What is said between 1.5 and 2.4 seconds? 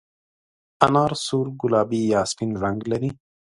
ګلابي یا